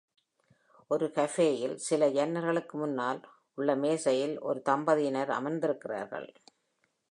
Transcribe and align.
ஒரு 0.91 1.07
கஃபேயில் 1.15 1.75
சில 1.79 2.07
ஜன்னல்களுக்கு 2.09 2.75
முன்னால் 2.77 3.21
உள்ள 3.57 3.75
மேஜையில் 3.75 4.35
ஒரு 4.41 4.59
தம்பதியினர் 4.61 5.31
அமர்ந்திருக்கிறார்கள் 5.31 6.29